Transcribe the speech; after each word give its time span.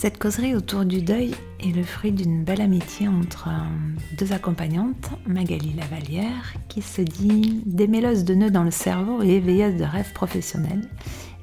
Cette 0.00 0.20
causerie 0.20 0.54
autour 0.54 0.84
du 0.84 1.02
deuil 1.02 1.34
est 1.58 1.74
le 1.74 1.82
fruit 1.82 2.12
d'une 2.12 2.44
belle 2.44 2.60
amitié 2.60 3.08
entre 3.08 3.48
euh, 3.48 4.16
deux 4.16 4.32
accompagnantes, 4.32 5.10
Magali 5.26 5.72
Lavalière, 5.72 6.54
qui 6.68 6.82
se 6.82 7.02
dit 7.02 7.64
démêleuse 7.66 8.22
de 8.22 8.36
nœuds 8.36 8.52
dans 8.52 8.62
le 8.62 8.70
cerveau 8.70 9.24
et 9.24 9.30
éveilleuse 9.30 9.74
de 9.74 9.82
rêves 9.82 10.12
professionnels, 10.12 10.88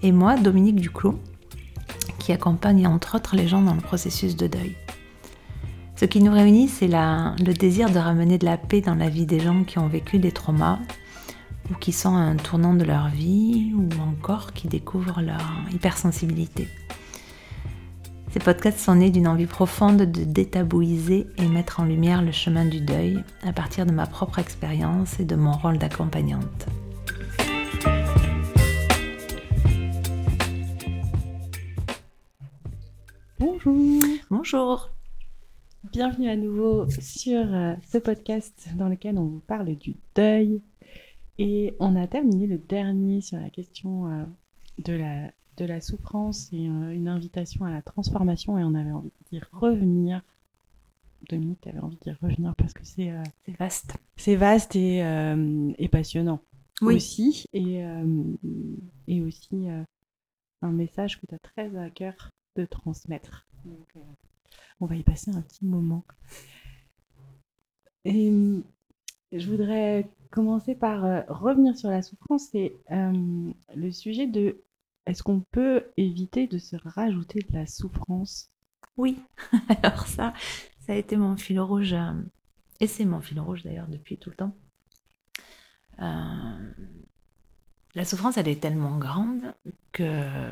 et 0.03 0.13
moi, 0.13 0.37
Dominique 0.37 0.79
Duclos, 0.79 1.19
qui 2.17 2.31
accompagne 2.31 2.87
entre 2.87 3.17
autres 3.17 3.35
les 3.35 3.49
gens 3.49 3.61
dans 3.61 3.75
le 3.75 3.81
processus 3.81 4.37
de 4.37 4.47
deuil. 4.47 4.77
Ce 5.97 6.05
qui 6.05 6.23
nous 6.23 6.31
réunit, 6.31 6.69
c'est 6.69 6.87
le 6.87 7.53
désir 7.53 7.89
de 7.89 7.99
ramener 7.99 8.37
de 8.37 8.45
la 8.45 8.55
paix 8.55 8.79
dans 8.79 8.95
la 8.95 9.09
vie 9.09 9.25
des 9.25 9.41
gens 9.41 9.65
qui 9.65 9.79
ont 9.79 9.89
vécu 9.89 10.17
des 10.17 10.31
traumas 10.31 10.79
ou 11.69 11.73
qui 11.73 11.91
sont 11.91 12.15
à 12.15 12.19
un 12.19 12.37
tournant 12.37 12.73
de 12.73 12.85
leur 12.85 13.09
vie 13.09 13.73
ou 13.75 13.89
encore 14.01 14.53
qui 14.53 14.69
découvrent 14.69 15.21
leur 15.21 15.41
hypersensibilité. 15.73 16.69
Ces 18.35 18.43
podcasts 18.43 18.79
sont 18.79 18.95
nés 18.95 19.11
d'une 19.11 19.29
envie 19.29 19.45
profonde 19.45 20.01
de 20.01 20.25
détabouiser 20.25 21.25
et 21.37 21.47
mettre 21.47 21.79
en 21.79 21.85
lumière 21.85 22.21
le 22.21 22.33
chemin 22.33 22.65
du 22.65 22.81
deuil 22.81 23.23
à 23.43 23.53
partir 23.53 23.85
de 23.85 23.93
ma 23.93 24.07
propre 24.07 24.39
expérience 24.39 25.21
et 25.21 25.23
de 25.23 25.35
mon 25.35 25.53
rôle 25.53 25.77
d'accompagnante. 25.77 26.65
Bonjour. 33.39 34.03
Bonjour. 34.29 34.89
Bienvenue 35.93 36.27
à 36.27 36.35
nouveau 36.35 36.89
sur 36.89 37.39
euh, 37.39 37.75
ce 37.89 37.99
podcast 37.99 38.67
dans 38.75 38.89
lequel 38.89 39.17
on 39.17 39.27
vous 39.27 39.43
parle 39.47 39.73
du 39.77 39.95
deuil. 40.13 40.61
Et 41.37 41.73
on 41.79 41.95
a 41.95 42.05
terminé 42.05 42.47
le 42.47 42.57
dernier 42.57 43.21
sur 43.21 43.39
la 43.39 43.49
question 43.49 44.11
euh, 44.11 44.25
de 44.79 44.91
la 44.91 45.31
de 45.57 45.65
la 45.65 45.81
souffrance 45.81 46.51
et 46.51 46.67
euh, 46.67 46.91
une 46.91 47.07
invitation 47.07 47.65
à 47.65 47.71
la 47.71 47.81
transformation 47.81 48.57
et 48.57 48.63
on 48.63 48.75
avait 48.75 48.91
envie 48.91 49.11
d'y 49.31 49.39
revenir. 49.51 50.21
Dominique 51.29 51.65
avait 51.65 51.79
envie 51.79 51.97
d'y 52.01 52.11
revenir 52.11 52.55
parce 52.55 52.73
que 52.73 52.85
c'est 52.85 53.11
euh, 53.11 53.23
vaste. 53.59 53.97
C'est 54.15 54.35
vaste 54.35 54.75
et, 54.75 55.03
euh, 55.03 55.71
et 55.77 55.87
passionnant 55.87 56.41
aussi. 56.81 57.45
Et, 57.53 57.83
et 59.07 59.21
aussi 59.21 59.67
un 60.61 60.71
message 60.71 61.19
que 61.19 61.25
tu 61.25 61.33
as 61.33 61.39
très 61.39 61.75
à 61.77 61.89
cœur 61.89 62.29
de 62.57 62.65
transmettre. 62.65 63.47
Donc, 63.63 63.93
on 64.81 64.85
va 64.85 64.95
y 64.95 65.03
passer 65.03 65.31
un 65.31 65.41
petit 65.41 65.65
moment. 65.65 66.03
Et 68.03 68.29
je 69.31 69.49
voudrais 69.49 70.09
commencer 70.31 70.75
par 70.75 71.25
revenir 71.29 71.77
sur 71.77 71.89
la 71.89 72.01
souffrance 72.01 72.53
et 72.53 72.75
le 72.89 73.91
sujet 73.91 74.27
de 74.27 74.64
est-ce 75.05 75.23
qu'on 75.23 75.41
peut 75.51 75.85
éviter 75.97 76.47
de 76.47 76.57
se 76.57 76.75
rajouter 76.75 77.39
de 77.49 77.53
la 77.53 77.65
souffrance? 77.65 78.49
Oui, 78.97 79.19
alors 79.83 80.07
ça, 80.07 80.33
ça 80.79 80.93
a 80.93 80.95
été 80.95 81.17
mon 81.17 81.37
fil 81.37 81.59
rouge, 81.59 81.93
euh, 81.93 82.13
et 82.79 82.87
c'est 82.87 83.05
mon 83.05 83.21
fil 83.21 83.39
rouge 83.39 83.63
d'ailleurs 83.63 83.87
depuis 83.87 84.17
tout 84.17 84.29
le 84.29 84.35
temps. 84.35 84.55
Euh, 85.99 86.71
la 87.93 88.05
souffrance, 88.05 88.37
elle 88.37 88.47
est 88.47 88.61
tellement 88.61 88.97
grande 88.97 89.53
que 89.91 90.51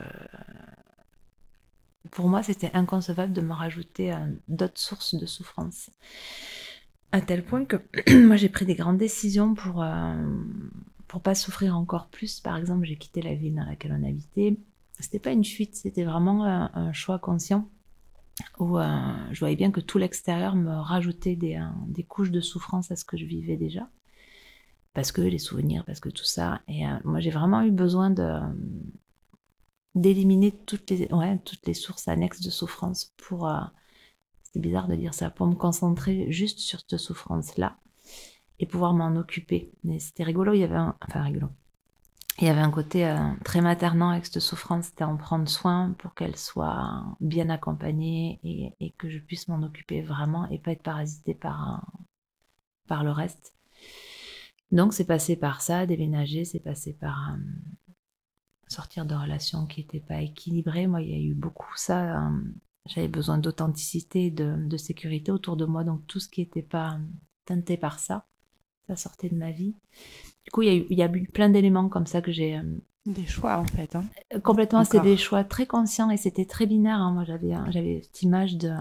pour 2.12 2.30
moi, 2.30 2.44
c'était 2.44 2.72
inconcevable 2.74 3.34
de 3.34 3.42
me 3.42 3.54
rajouter 3.54 4.16
d'autres 4.48 4.80
sources 4.80 5.16
de 5.16 5.26
souffrance. 5.26 5.90
À 7.12 7.22
tel 7.22 7.44
point 7.44 7.66
que 7.66 7.78
moi, 8.26 8.36
j'ai 8.36 8.50
pris 8.50 8.66
des 8.66 8.76
grandes 8.76 8.98
décisions 8.98 9.54
pour, 9.54 9.84
euh, 9.84 10.16
pour 11.14 11.22
pas 11.22 11.36
souffrir 11.36 11.78
encore 11.78 12.08
plus, 12.08 12.40
par 12.40 12.58
exemple, 12.58 12.86
j'ai 12.86 12.96
quitté 12.96 13.22
la 13.22 13.36
ville 13.36 13.54
dans 13.54 13.66
laquelle 13.66 13.96
on 13.96 14.04
habitait. 14.04 14.58
C'était 15.00 15.20
pas 15.20 15.30
une 15.30 15.46
fuite, 15.46 15.76
c'était 15.76 16.06
vraiment 16.06 16.44
un, 16.44 16.92
choix 16.92 17.20
conscient 17.20 17.70
où 18.58 18.80
euh, 18.80 19.14
je 19.32 19.40
voyais 19.40 19.56
bien 19.56 19.70
que 19.70 19.80
tout 19.80 20.00
l'extérieur 20.00 20.56
me 20.56 20.72
rajoutait 20.72 21.36
des, 21.36 21.58
euh, 21.58 22.04
couches 22.08 22.32
de 22.32 22.42
souffrance 22.42 22.90
à 22.90 22.96
ce 22.96 23.06
que 23.06 23.16
je 23.16 23.26
vivais 23.26 23.58
déjà. 23.58 23.88
Parce 24.96 25.12
que 25.12 25.22
les 25.22 25.38
souvenirs, 25.38 25.86
parce 25.86 26.00
que 26.00 26.10
tout 26.10 26.26
ça. 26.26 26.62
Et 26.68 26.84
euh, 26.88 26.98
moi, 27.04 27.20
j'ai 27.20 27.30
vraiment 27.30 27.62
eu 27.62 27.70
besoin 27.70 28.10
d'éliminer 29.94 30.52
toutes 30.66 30.90
les, 30.90 31.08
toutes 31.46 31.68
les 31.68 31.76
sources 31.76 32.08
annexes 32.08 32.42
de 32.42 32.50
souffrance 32.50 33.14
pour. 33.18 33.48
c'est 34.42 34.60
bizarre 34.60 34.88
de 34.88 34.96
dire 34.96 35.14
ça, 35.14 35.30
pour 35.30 35.46
me 35.46 35.54
concentrer 35.54 36.32
juste 36.32 36.58
sur 36.58 36.80
cette 36.80 36.98
souffrance-là 36.98 37.78
et 38.60 38.66
pouvoir 38.66 38.94
m'en 38.94 39.16
occuper. 39.16 39.72
Mais 39.84 40.00
c'était 40.00 40.24
rigolo, 40.24 40.54
il 40.54 40.60
y 40.60 40.64
avait 40.64 40.76
un... 40.76 40.96
Enfin, 41.08 41.24
rigolo. 41.24 41.50
Il 42.40 42.48
y 42.48 42.50
avait 42.50 42.62
un 42.62 42.72
côté 42.72 43.06
euh, 43.06 43.18
très 43.46 43.62
maternant 43.62 44.10
avec 44.10 44.26
cette 44.26 44.40
souffrance, 44.40 44.86
c'était 44.86 45.04
en 45.04 45.18
prendre 45.18 45.48
soin 45.48 45.94
pour 46.00 46.16
qu'elle 46.16 46.36
soit 46.36 47.04
bien 47.20 47.50
accompagnée 47.50 48.40
et, 48.80 48.92
que 48.98 49.08
je 49.08 49.20
puisse 49.20 49.48
m'en 49.48 49.62
occuper 49.62 50.02
vraiment 50.02 50.50
et 50.50 50.58
pas 50.58 50.72
être 50.72 50.82
parasitée 50.82 51.36
par, 51.36 51.86
par 52.88 53.04
le 53.04 53.12
reste. 53.12 53.54
Donc 54.72 54.94
c'est 54.94 55.06
passé 55.06 55.36
par 55.36 55.62
ça, 55.62 55.86
déménager, 55.86 56.44
c'est 56.46 56.60
passé 56.60 56.94
par 56.94 57.34
euh, 57.34 57.94
sortir 58.68 59.06
de 59.06 59.14
relations 59.14 59.68
qui 59.68 59.82
n'étaient 59.82 60.00
pas 60.00 60.22
équilibrées. 60.22 60.88
Moi, 60.88 61.04
il 61.04 61.10
y 61.10 61.14
a 61.14 61.20
eu 61.20 61.36
beaucoup 61.36 61.76
ça. 61.76 62.18
Euh, 62.18 62.42
j'avais 62.88 63.08
besoin 63.08 63.38
d'authenticité, 63.38 64.32
de, 64.32 64.56
de, 64.58 64.78
sécurité 64.78 65.32
autour 65.32 65.56
de 65.56 65.66
moi, 65.66 65.84
donc 65.84 66.06
tout 66.08 66.20
ce 66.20 66.28
qui 66.28 66.42
n'était 66.42 66.64
pas 66.64 67.00
teinté 67.46 67.78
par 67.78 68.00
ça, 68.00 68.26
ça 68.88 68.96
sortait 68.96 69.30
de 69.30 69.36
ma 69.36 69.52
vie. 69.52 69.76
Du 70.46 70.52
coup, 70.52 70.62
il 70.62 70.86
y, 70.90 71.02
a 71.02 71.12
eu, 71.12 71.28
plein 71.28 71.50
d'éléments 71.50 71.90
comme 71.90 72.08
ça 72.08 72.22
que 72.22 72.32
j'ai. 72.32 72.58
Euh, 72.58 72.64
des 73.06 73.26
choix 73.26 73.58
en 73.58 73.66
fait. 73.66 73.96
Hein. 73.96 74.06
Euh, 74.34 74.40
complètement, 74.40 74.84
c'était 74.86 75.02
des 75.02 75.18
choix 75.18 75.44
très 75.44 75.66
conscients 75.66 76.10
et 76.10 76.18
c'était 76.18 76.46
très 76.46 76.66
binaire. 76.66 77.00
Hein. 77.00 77.12
Moi, 77.12 77.24
j'avais, 77.26 77.54
j'avais 77.70 78.02
cette 78.04 78.22
image 78.22 78.56
de 78.56 78.72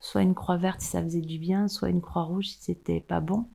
soit 0.00 0.22
une 0.22 0.34
croix 0.34 0.56
verte 0.56 0.80
si 0.80 0.88
ça 0.88 1.02
faisait 1.02 1.22
du 1.22 1.38
bien, 1.38 1.68
soit 1.68 1.88
une 1.88 2.00
croix 2.00 2.24
rouge 2.24 2.48
si 2.48 2.58
c'était 2.60 3.00
pas 3.00 3.20
bon. 3.20 3.46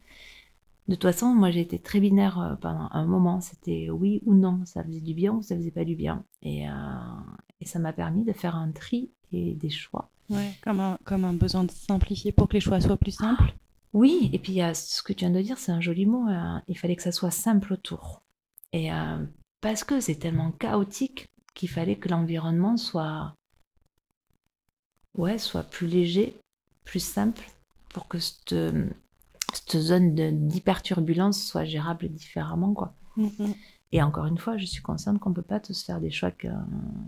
De 0.90 0.96
toute 0.96 1.04
façon, 1.04 1.28
moi 1.28 1.50
j'ai 1.50 1.62
été 1.62 1.80
très 1.80 2.02
binaire 2.02 2.40
euh, 2.40 2.56
pendant 2.56 2.90
un 2.92 3.06
moment. 3.06 3.40
C'était 3.40 3.90
oui 3.90 4.22
ou 4.26 4.34
non, 4.34 4.62
ça 4.66 4.84
faisait 4.84 5.00
du 5.00 5.14
bien 5.14 5.34
ou 5.34 5.42
ça 5.42 5.56
faisait 5.56 5.72
pas 5.72 5.86
du 5.86 5.96
bien. 5.96 6.24
Et, 6.42 6.66
et 7.62 7.66
ça 7.66 7.80
m'a 7.80 7.94
permis 7.94 8.26
de 8.26 8.34
faire 8.34 8.56
un 8.56 8.72
tri 8.72 9.12
et 9.32 9.54
des 9.54 9.70
choix. 9.70 10.10
Ouais, 10.30 10.52
comme 10.64 10.80
un, 10.80 10.98
comme 11.04 11.26
un 11.26 11.34
besoin 11.34 11.64
de 11.64 11.72
simplifier 11.72 12.32
pour 12.32 12.48
que 12.48 12.54
les 12.54 12.60
choix 12.60 12.82
soient 12.82 12.98
plus 12.98 13.12
simples. 13.12 13.54
Oui, 13.94 14.30
et 14.34 14.40
puis 14.40 14.54
il 14.54 14.56
y 14.56 14.62
a 14.62 14.74
ce 14.74 15.04
que 15.04 15.14
tu 15.14 15.20
viens 15.20 15.30
de 15.30 15.42
dire, 15.42 15.58
c'est 15.58 15.72
un 15.72 15.82
joli 15.82 16.06
mot. 16.06 16.28
Euh, 16.28 16.60
il 16.68 16.78
fallait 16.78 16.96
que 16.96 17.04
ça 17.04 17.12
soit 17.12 17.32
simple 17.32 17.74
autour. 17.74 18.24
Et 18.72 18.92
euh, 18.92 19.24
parce 19.62 19.84
que 19.84 20.00
c'est 20.00 20.16
tellement 20.16 20.52
chaotique 20.52 21.30
qu'il 21.54 21.70
fallait 21.70 21.98
que 21.98 22.10
l'environnement 22.10 22.76
soit, 22.76 23.36
ouais, 25.16 25.38
soit 25.38 25.64
plus 25.64 25.88
léger, 25.88 26.36
plus 26.84 27.04
simple, 27.04 27.44
pour 27.90 28.08
que 28.08 28.18
cette, 28.18 28.56
cette 29.54 29.78
zone 29.78 30.16
d'hyperturbulence 30.48 31.44
soit 31.44 31.66
gérable 31.66 32.10
différemment, 32.10 32.74
quoi. 32.74 32.96
Mm-hmm. 33.18 33.56
Et 33.92 34.02
encore 34.02 34.26
une 34.26 34.40
fois, 34.40 34.58
je 34.58 34.66
suis 34.66 34.82
consciente 34.82 35.20
qu'on 35.20 35.30
ne 35.30 35.36
peut 35.36 35.44
pas 35.44 35.60
tous 35.60 35.84
faire 35.84 36.02
des 36.02 36.10
choix. 36.10 36.32
qu'il 36.32 36.50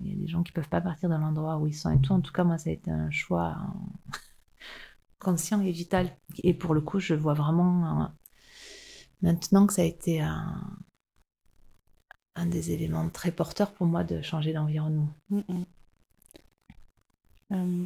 y 0.03 0.13
a 0.13 0.15
des 0.15 0.27
gens 0.27 0.43
qui 0.43 0.51
ne 0.51 0.53
peuvent 0.53 0.69
pas 0.69 0.81
partir 0.81 1.09
de 1.09 1.15
l'endroit 1.15 1.57
où 1.57 1.65
ils 1.65 1.73
sont 1.73 1.89
et 1.89 1.99
tout. 1.99 2.13
En 2.13 2.21
tout 2.21 2.31
cas, 2.31 2.43
moi, 2.43 2.59
ça 2.59 2.69
a 2.69 2.73
été 2.73 2.91
un 2.91 3.09
choix 3.09 3.57
conscient 5.19 5.61
et 5.61 5.71
vital. 5.71 6.15
Et 6.43 6.53
pour 6.53 6.73
le 6.73 6.81
coup, 6.81 6.99
je 6.99 7.13
vois 7.13 7.33
vraiment 7.33 8.01
euh, 8.01 8.05
maintenant 9.21 9.65
que 9.67 9.73
ça 9.73 9.81
a 9.81 9.85
été 9.85 10.21
un, 10.21 10.77
des 12.47 12.71
éléments 12.71 13.09
très 13.09 13.31
porteurs 13.31 13.73
pour 13.73 13.87
moi 13.87 14.03
de 14.03 14.21
changer 14.21 14.53
d'environnement. 14.53 15.09
Mm, 15.29 15.39
mm. 15.47 15.65
Euh, 17.51 17.85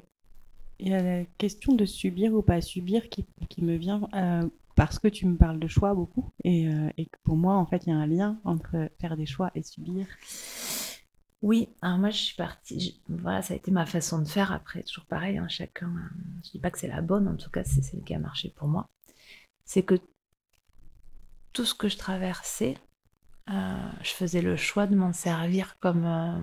il 0.79 0.87
y 0.87 0.93
a 0.93 1.03
la 1.03 1.25
question 1.37 1.73
de 1.73 1.85
subir 1.85 2.33
ou 2.33 2.41
pas 2.41 2.61
subir 2.61 3.09
qui, 3.09 3.25
me 3.61 3.75
vient 3.75 4.07
euh, 4.13 4.47
parce 4.75 4.97
que 4.97 5.09
tu 5.09 5.25
me 5.25 5.35
parles 5.35 5.59
de 5.59 5.67
choix 5.67 5.93
beaucoup 5.93 6.31
et, 6.45 6.69
et 6.97 7.05
que 7.05 7.17
pour 7.23 7.35
moi, 7.35 7.55
en 7.55 7.65
fait, 7.65 7.85
il 7.85 7.89
y 7.89 7.91
a 7.91 7.97
un 7.97 8.07
lien 8.07 8.39
entre 8.45 8.89
faire 9.01 9.17
des 9.17 9.25
choix 9.25 9.51
et 9.55 9.63
subir. 9.63 10.07
Oui, 11.41 11.69
alors 11.81 11.97
moi 11.97 12.09
je 12.09 12.17
suis 12.17 12.35
partie, 12.35 13.01
voilà, 13.07 13.41
ça 13.41 13.53
a 13.53 13.57
été 13.57 13.71
ma 13.71 13.85
façon 13.85 14.19
de 14.19 14.27
faire 14.27 14.51
après, 14.51 14.83
toujours 14.83 15.05
pareil, 15.05 15.37
hein, 15.37 15.47
chacun, 15.47 15.87
euh, 15.87 16.41
je 16.43 16.51
dis 16.51 16.59
pas 16.59 16.69
que 16.69 16.77
c'est 16.77 16.89
la 16.89 17.01
bonne, 17.01 17.29
en 17.29 17.37
tout 17.37 17.49
cas 17.49 17.63
c'est 17.63 17.81
celle 17.81 18.03
qui 18.03 18.13
a 18.13 18.19
marché 18.19 18.49
pour 18.57 18.67
moi. 18.67 18.89
C'est 19.63 19.83
que 19.83 19.95
tout 21.53 21.63
ce 21.65 21.73
que 21.73 21.87
je 21.87 21.97
traversais, 21.97 22.77
euh, 23.49 23.89
je 24.03 24.11
faisais 24.11 24.41
le 24.41 24.57
choix 24.57 24.85
de 24.85 24.95
m'en 24.95 25.13
servir 25.13 25.79
comme, 25.79 26.05
euh, 26.05 26.39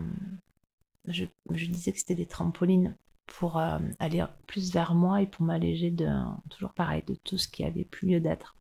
je, 1.09 1.27
disais 1.51 1.93
que 1.93 1.99
c'était 1.99 2.15
des 2.15 2.27
trampolines 2.27 2.97
pour 3.27 3.59
aller 3.59 4.25
plus 4.47 4.73
vers 4.73 4.95
moi 4.95 5.21
et 5.21 5.27
pour 5.27 5.45
m'alléger 5.45 5.91
de, 5.91 6.09
toujours 6.49 6.73
pareil, 6.73 7.03
de 7.07 7.17
tout 7.17 7.39
ce 7.39 7.49
qui 7.49 7.65
avait 7.65 7.85
plus 7.85 8.09
lieu 8.09 8.21
d'être. 8.21 8.57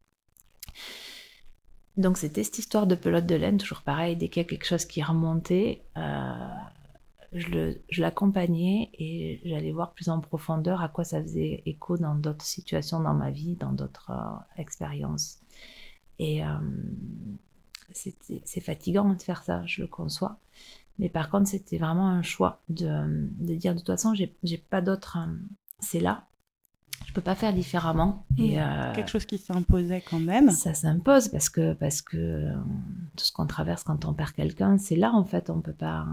Donc 1.98 2.18
c'était 2.18 2.44
cette 2.44 2.60
histoire 2.60 2.88
de 2.88 2.96
pelote 2.96 3.26
de 3.26 3.36
laine, 3.36 3.58
toujours 3.58 3.82
pareil, 3.82 4.18
dès 4.18 4.28
qu'il 4.28 4.42
y 4.42 4.46
a 4.46 4.50
quelque 4.50 4.66
chose 4.66 4.86
qui 4.86 5.02
remontait, 5.02 5.84
euh, 5.98 6.48
je 7.32 8.02
l'accompagnais 8.02 8.90
et 8.94 9.42
j'allais 9.46 9.72
voir 9.72 9.94
plus 9.94 10.10
en 10.10 10.20
profondeur 10.20 10.82
à 10.82 10.90
quoi 10.90 11.04
ça 11.04 11.22
faisait 11.22 11.64
écho 11.66 11.98
dans 11.98 12.16
d'autres 12.16 12.46
situations 12.46 13.00
dans 13.00 13.14
ma 13.14 13.32
vie, 13.32 13.56
dans 13.56 13.72
d'autres 13.72 14.12
euh, 14.12 14.62
expériences. 14.62 15.40
Et 16.20 16.44
euh, 16.44 16.48
c'est 17.94 18.62
fatigant 18.62 19.14
de 19.14 19.22
faire 19.22 19.44
ça, 19.44 19.66
je 19.66 19.82
le 19.82 19.88
conçois. 19.88 20.38
Mais 20.98 21.10
par 21.10 21.30
contre, 21.30 21.48
c'était 21.50 21.78
vraiment 21.78 22.08
un 22.08 22.22
choix 22.22 22.62
de, 22.70 23.30
de 23.38 23.56
dire 23.56 23.74
de 23.74 23.80
toute 23.80 23.88
façon, 23.88 24.14
j'ai 24.16 24.58
pas 24.58 24.82
d'autre. 24.82 25.18
c'est 25.80 26.00
là. 26.00 26.26
Je 27.08 27.14
peux 27.14 27.22
pas 27.22 27.36
faire 27.36 27.54
différemment. 27.54 28.26
Et 28.38 28.62
euh, 28.62 28.94
Quelque 28.94 29.10
chose 29.10 29.26
qui 29.26 29.38
s'imposait 29.38 30.02
quand 30.10 30.20
même. 30.20 30.52
ça 30.52 30.74
s'impose 30.74 31.30
parce 31.30 31.50
que, 31.50 31.74
parce 31.74 32.02
que 32.02 32.18
euh, 32.18 32.54
tout 33.16 33.24
ce 33.26 33.32
qu'on 33.32 33.46
traverse 33.48 33.84
quand 33.84 34.04
on 34.06 34.14
perd 34.14 34.32
quelqu'un, 34.32 34.78
c'est 34.78 34.96
là 34.98 35.12
en 35.14 35.24
fait. 35.24 35.50
On 35.50 35.62
peut 35.62 35.74
pas. 35.74 36.06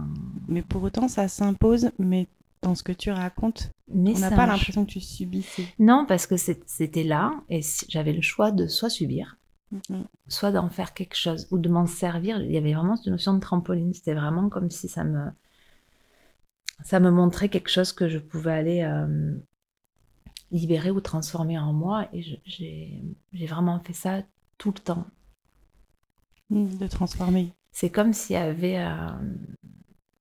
Mais 0.48 0.62
pour 0.62 0.82
autant, 0.82 1.08
ça 1.08 1.26
s'impose. 1.28 1.90
Mais 1.98 2.28
dans 2.62 2.74
ce 2.76 2.84
que 2.84 2.92
tu 2.92 3.10
racontes, 3.10 3.70
Mais 3.92 4.14
on 4.16 4.20
n'a 4.20 4.30
pas 4.30 4.46
l'impression 4.46 4.84
que 4.84 4.90
tu 4.92 5.00
subissais. 5.00 5.66
Non, 5.80 6.04
parce 6.06 6.26
que 6.28 6.36
c'était 6.36 7.02
là 7.04 7.32
et 7.48 7.60
j'avais 7.88 8.12
le 8.12 8.22
choix 8.22 8.52
de 8.52 8.68
soit 8.68 8.90
subir, 8.90 9.36
Mhm. 9.72 10.04
soit 10.28 10.52
d'en 10.52 10.68
faire 10.68 10.94
quelque 10.94 11.16
chose 11.16 11.48
ou 11.50 11.58
de 11.58 11.68
m'en 11.68 11.86
servir. 11.86 12.40
Il 12.40 12.52
y 12.52 12.56
avait 12.58 12.74
vraiment 12.74 12.94
cette 12.94 13.06
notion 13.08 13.34
de 13.34 13.40
trampoline. 13.40 13.92
C'était 13.94 14.14
vraiment 14.14 14.48
comme 14.48 14.70
si 14.70 14.86
ça 14.86 15.02
me, 15.02 15.24
ça 16.84 17.00
me 17.00 17.10
montrait 17.10 17.48
quelque 17.48 17.70
chose 17.70 17.92
que 17.92 18.08
je 18.08 18.18
pouvais 18.18 18.52
aller 18.52 18.82
euh, 18.82 19.34
libérer 20.52 20.90
ou 20.92 21.00
transformer 21.00 21.58
en 21.58 21.72
moi. 21.72 22.08
Et 22.12 22.22
j'ai 22.44 23.46
vraiment 23.46 23.80
fait 23.80 23.92
ça 23.94 24.22
tout 24.58 24.72
le 24.74 24.80
temps. 24.80 25.06
Mm, 26.50 26.76
De 26.78 26.86
transformer. 26.86 27.52
C'est 27.72 27.90
comme 27.90 28.12
s'il 28.12 28.34
y 28.34 28.38
avait. 28.38 28.78
euh, 28.78 29.08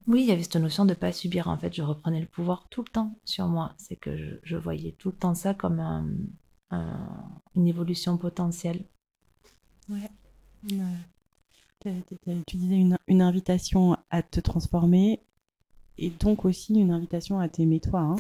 Oui, 0.07 0.21
il 0.23 0.27
y 0.27 0.31
avait 0.31 0.43
cette 0.43 0.55
notion 0.57 0.85
de 0.85 0.91
ne 0.91 0.95
pas 0.95 1.11
subir. 1.11 1.47
En 1.47 1.57
fait, 1.57 1.73
je 1.73 1.81
reprenais 1.83 2.19
le 2.21 2.27
pouvoir 2.27 2.67
tout 2.69 2.81
le 2.83 2.89
temps 2.91 3.15
sur 3.25 3.47
moi. 3.47 3.73
C'est 3.77 3.95
que 3.95 4.17
je, 4.17 4.35
je 4.43 4.57
voyais 4.57 4.93
tout 4.97 5.09
le 5.09 5.15
temps 5.15 5.35
ça 5.35 5.53
comme 5.53 5.79
un- 5.79 6.07
un- 6.71 7.29
une 7.55 7.67
évolution 7.67 8.17
potentielle. 8.17 8.83
Ouais. 9.89 10.09
Euh, 10.71 10.97
Tu 12.47 12.57
disais 12.57 12.75
une, 12.77 12.97
une 13.07 13.21
invitation 13.21 13.97
à 14.09 14.21
te 14.23 14.39
transformer 14.39 15.21
et 15.97 16.09
donc 16.11 16.45
aussi 16.45 16.75
une 16.75 16.91
invitation 16.91 17.39
à 17.39 17.49
t'aimer 17.49 17.79
toi. 17.79 18.01
hein. 18.01 18.15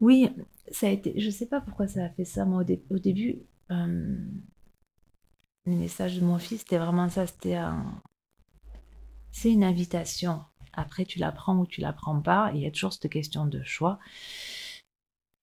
Oui, 0.00 0.30
ça 0.70 0.86
a 0.88 0.90
été. 0.90 1.18
Je 1.20 1.30
sais 1.30 1.46
pas 1.46 1.60
pourquoi 1.60 1.86
ça 1.88 2.04
a 2.04 2.10
fait 2.10 2.24
ça. 2.24 2.44
Moi, 2.44 2.60
au, 2.60 2.64
dé- 2.64 2.82
au 2.90 2.98
début, 2.98 3.38
euh, 3.70 4.16
le 5.64 5.72
message 5.72 6.16
de 6.16 6.24
mon 6.24 6.38
fils, 6.38 6.58
c'était 6.60 6.76
vraiment 6.76 7.08
ça. 7.08 7.26
C'était 7.26 7.54
un. 7.54 8.02
C'est 9.32 9.50
une 9.50 9.64
invitation. 9.64 10.44
Après, 10.72 11.04
tu 11.04 11.18
la 11.18 11.32
prends 11.32 11.56
ou 11.58 11.66
tu 11.66 11.80
la 11.80 11.92
prends 11.92 12.20
pas. 12.20 12.52
Il 12.54 12.60
y 12.60 12.66
a 12.66 12.70
toujours 12.70 12.92
cette 12.92 13.10
question 13.10 13.44
de 13.46 13.60
choix. 13.64 13.98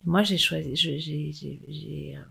Moi, 0.05 0.23
j'ai 0.23 0.37
choisi. 0.39 0.75
J'ai 0.75 2.15
euh, 2.17 2.21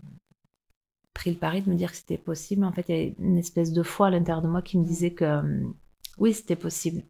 pris 1.13 1.31
le 1.31 1.37
pari 1.37 1.61
de 1.61 1.69
me 1.69 1.75
dire 1.75 1.91
que 1.91 1.97
c'était 1.97 2.17
possible. 2.17 2.63
En 2.63 2.71
fait, 2.71 2.85
il 2.89 2.95
y 2.95 2.99
avait 2.99 3.15
une 3.19 3.37
espèce 3.37 3.73
de 3.73 3.83
foi 3.83 4.07
à 4.07 4.09
l'intérieur 4.09 4.41
de 4.41 4.47
moi 4.47 4.61
qui 4.61 4.77
me 4.77 4.85
disait 4.85 5.11
que 5.11 5.25
euh, 5.25 5.63
oui, 6.17 6.33
c'était 6.33 6.55
possible. 6.55 7.03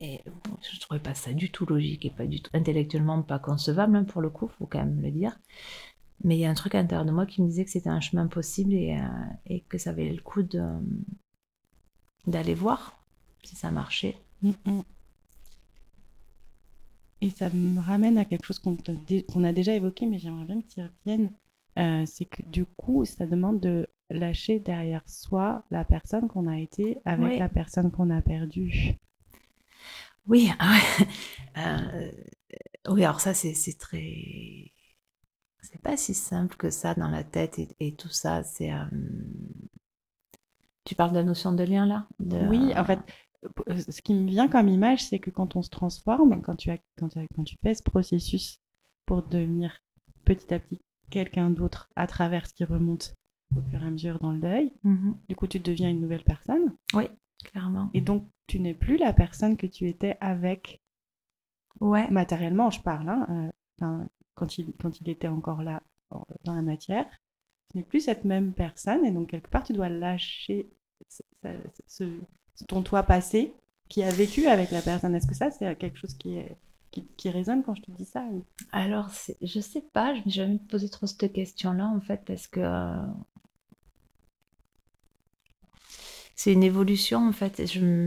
Et 0.00 0.20
je 0.62 0.76
ne 0.76 0.80
trouvais 0.80 1.00
pas 1.00 1.14
ça 1.14 1.32
du 1.32 1.50
tout 1.50 1.66
logique 1.66 2.06
et 2.06 2.10
pas 2.10 2.26
du 2.26 2.40
tout 2.40 2.50
intellectuellement 2.54 3.22
pas 3.22 3.38
concevable, 3.38 3.96
hein, 3.96 4.04
pour 4.04 4.22
le 4.22 4.30
coup, 4.30 4.48
faut 4.48 4.66
quand 4.66 4.78
même 4.78 5.00
le 5.02 5.10
dire. 5.10 5.38
Mais 6.24 6.36
il 6.36 6.40
y 6.40 6.46
a 6.46 6.50
un 6.50 6.54
truc 6.54 6.74
à 6.74 6.80
l'intérieur 6.80 7.04
de 7.06 7.12
moi 7.12 7.26
qui 7.26 7.42
me 7.42 7.48
disait 7.48 7.64
que 7.64 7.70
c'était 7.70 7.90
un 7.90 8.00
chemin 8.00 8.26
possible 8.26 8.72
et, 8.74 8.96
euh, 8.98 9.32
et 9.46 9.60
que 9.60 9.78
ça 9.78 9.92
valait 9.92 10.12
le 10.12 10.22
coup 10.22 10.42
de, 10.42 10.62
d'aller 12.26 12.54
voir 12.54 12.98
si 13.42 13.56
ça 13.56 13.70
marchait. 13.70 14.16
Mm, 14.42 14.50
mm. 14.66 14.80
Et 17.22 17.30
ça 17.30 17.50
me 17.50 17.80
ramène 17.80 18.16
à 18.16 18.24
quelque 18.24 18.46
chose 18.46 18.58
qu'on 18.58 19.44
a 19.44 19.52
déjà 19.52 19.74
évoqué, 19.74 20.06
mais 20.06 20.18
j'aimerais 20.18 20.46
bien 20.46 20.62
que 20.62 20.66
tu 20.66 20.80
y 20.80 20.82
reviennes. 20.82 21.30
Euh, 21.78 22.04
c'est 22.06 22.24
que 22.24 22.42
du 22.42 22.64
coup, 22.64 23.04
ça 23.04 23.26
demande 23.26 23.60
de 23.60 23.86
lâcher 24.10 24.58
derrière 24.58 25.06
soi 25.08 25.62
la 25.70 25.84
personne 25.84 26.28
qu'on 26.28 26.46
a 26.46 26.58
été 26.58 26.98
avec 27.04 27.32
Oui. 27.32 27.38
la 27.38 27.48
personne 27.48 27.90
qu'on 27.90 28.10
a 28.10 28.22
perdue. 28.22 28.96
Oui, 30.30 30.48
ah 30.58 30.72
ouais. 30.72 31.06
Euh, 31.58 32.12
oui, 32.90 33.04
alors 33.04 33.20
ça, 33.20 33.34
c'est, 33.34 33.52
très. 33.78 34.72
C'est 35.62 35.82
pas 35.82 35.96
si 35.96 36.14
simple 36.14 36.56
que 36.56 36.70
ça 36.70 36.94
dans 36.94 37.08
la 37.10 37.24
tête 37.24 37.58
et, 37.58 37.68
et 37.80 37.94
tout 37.96 38.08
ça. 38.08 38.44
C'est. 38.44 38.72
euh, 38.72 38.84
Tu 40.84 40.94
parles 40.94 41.10
de 41.10 41.16
la 41.16 41.24
notion 41.24 41.52
de 41.52 41.62
lien 41.64 41.86
là? 41.86 42.06
De- 42.18 42.46
Oui, 42.48 42.72
en 42.76 42.84
fait, 42.84 42.98
euh, 43.68 43.76
ce 43.88 44.00
qui 44.02 44.14
me 44.14 44.28
vient 44.28 44.48
comme 44.48 44.68
image, 44.68 45.04
c'est 45.04 45.18
que 45.18 45.30
quand 45.30 45.56
on 45.56 45.62
se 45.62 45.70
transforme, 45.70 46.40
quand 46.42 46.56
tu, 46.56 46.70
as, 46.70 46.78
quand, 46.98 47.08
tu 47.08 47.18
as- 47.18 47.26
quand 47.34 47.44
tu 47.44 47.56
fais 47.62 47.74
ce 47.74 47.82
processus 47.82 48.58
pour 49.06 49.22
devenir 49.22 49.78
petit 50.24 50.52
à 50.54 50.58
petit 50.58 50.80
quelqu'un 51.10 51.50
d'autre 51.50 51.90
à 51.96 52.06
travers 52.06 52.46
ce 52.46 52.54
qui 52.54 52.64
remonte 52.64 53.14
au 53.56 53.60
fur 53.70 53.82
et 53.82 53.86
à 53.86 53.90
mesure 53.90 54.18
dans 54.20 54.32
le 54.32 54.38
deuil, 54.40 54.72
Mhm. 54.84 55.16
du 55.28 55.34
coup, 55.36 55.48
tu 55.48 55.58
deviens 55.58 55.90
une 55.90 56.00
nouvelle 56.00 56.22
personne. 56.24 56.76
Clairement. 57.44 57.90
Et 57.94 58.00
donc, 58.00 58.26
tu 58.46 58.60
n'es 58.60 58.74
plus 58.74 58.96
la 58.96 59.12
personne 59.12 59.56
que 59.56 59.66
tu 59.66 59.88
étais 59.88 60.16
avec, 60.20 60.80
Ouais. 61.80 62.08
matériellement, 62.10 62.70
je 62.70 62.80
parle, 62.80 63.08
hein, 63.08 63.50
euh, 63.82 64.04
quand, 64.34 64.58
il, 64.58 64.72
quand 64.80 65.00
il 65.00 65.08
était 65.08 65.28
encore 65.28 65.62
là 65.62 65.82
en- 66.10 66.26
dans 66.44 66.54
la 66.54 66.62
matière. 66.62 67.06
Tu 67.70 67.78
n'es 67.78 67.84
plus 67.84 68.00
cette 68.00 68.24
même 68.24 68.52
personne, 68.52 69.04
et 69.06 69.10
donc, 69.12 69.30
quelque 69.30 69.48
part, 69.48 69.62
tu 69.62 69.72
dois 69.72 69.88
lâcher 69.88 70.68
ce, 71.08 71.22
ce- 71.86 72.18
ce- 72.56 72.64
ton 72.66 72.82
toi 72.82 73.02
passé 73.04 73.54
qui 73.88 74.02
a 74.02 74.10
vécu 74.10 74.46
avec 74.46 74.70
la 74.70 74.82
personne. 74.82 75.14
Est-ce 75.14 75.26
que 75.26 75.34
ça, 75.34 75.50
c'est 75.50 75.74
quelque 75.76 75.96
chose 75.98 76.14
qui, 76.14 76.36
est, 76.36 76.56
qui, 76.90 77.06
qui 77.16 77.30
résonne 77.30 77.62
quand 77.62 77.74
je 77.74 77.82
te 77.82 77.90
dis 77.92 78.04
ça 78.04 78.24
Alors, 78.72 79.08
je 79.40 79.60
sais 79.60 79.80
pas, 79.92 80.14
je 80.14 80.20
m'ai 80.24 80.30
jamais 80.30 80.58
posé 80.68 80.88
trop 80.90 81.06
cette 81.06 81.32
question-là, 81.32 81.86
en 81.86 82.00
fait, 82.00 82.22
parce 82.26 82.46
que 82.48 82.60
euh, 82.60 83.02
c'est 86.42 86.54
une 86.54 86.62
évolution, 86.62 87.28
en 87.28 87.32
fait. 87.32 87.60